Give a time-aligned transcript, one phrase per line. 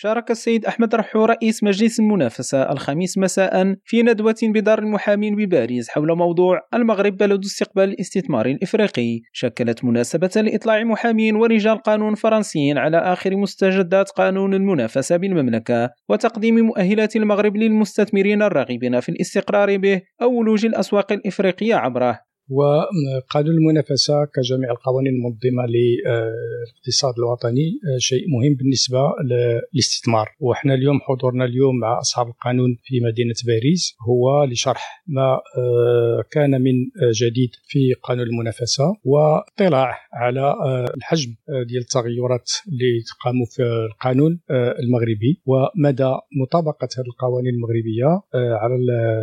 [0.00, 6.16] شارك السيد أحمد رحو رئيس مجلس المنافسة الخميس مساء في ندوة بدار المحامين بباريس حول
[6.16, 9.20] موضوع المغرب بلد استقبال الاستثمار الإفريقي.
[9.32, 17.16] شكلت مناسبة لإطلاع محامين ورجال قانون فرنسيين على آخر مستجدات قانون المنافسة بالمملكة وتقديم مؤهلات
[17.16, 22.27] المغرب للمستثمرين الراغبين في الاستقرار به أو ولوج الأسواق الإفريقية عبره.
[22.50, 30.28] وقانون المنافسة كجميع القوانين المنظمة للاقتصاد الوطني آه، شيء مهم بالنسبة للاستثمار.
[30.40, 36.50] وحنا اليوم حضورنا اليوم مع أصحاب القانون في مدينة باريس هو لشرح ما آه، كان
[36.50, 36.74] من
[37.22, 41.34] جديد في قانون المنافسة واطلاع على آه، الحجم
[41.68, 44.40] ديال التغيرات اللي تقاموا في القانون
[44.82, 48.74] المغربي ومدى مطابقة هذه القوانين المغربية على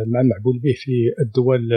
[0.06, 1.72] ما معمول به في الدول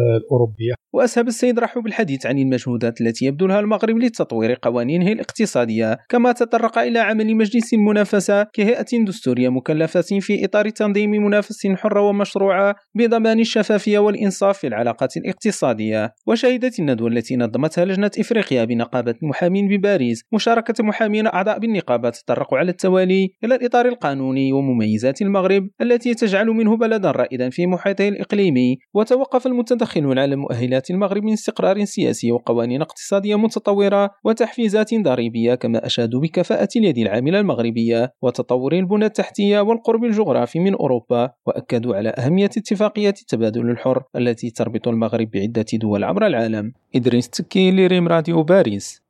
[0.00, 0.74] الأوروبية.
[0.94, 6.98] وأسهب السيد رحب الحديث عن المجهودات التي يبذلها المغرب لتطوير قوانينه الاقتصادية كما تطرق إلى
[6.98, 14.58] عمل مجلس المنافسة كهيئة دستورية مكلفة في إطار تنظيم منافسة حرة ومشروعة بضمان الشفافية والإنصاف
[14.58, 16.14] في العلاقات الاقتصادية.
[16.26, 22.70] وشهدت الندوة التي نظمتها لجنة إفريقيا بنقابة المحامين بباريس مشاركة محامين أعضاء بالنقابة تطرقوا على
[22.70, 29.46] التوالي إلى الإطار القانوني ومميزات المغرب التي تجعل منه بلدا رائدا في محيطه الإقليمي وتوقف
[29.46, 36.68] المتدخلون على مؤهلات المغرب من استقرار سياسي وقوانين اقتصادية متطورة وتحفيزات ضريبية كما أشادوا بكفاءة
[36.76, 43.70] اليد العاملة المغربية وتطور البنى التحتية والقرب الجغرافي من أوروبا وأكدوا على أهمية اتفاقية التبادل
[43.70, 46.72] الحر التي تربط المغرب بعدة دول عبر العالم.
[46.96, 49.02] إدريس تكي لريم راديو باريس.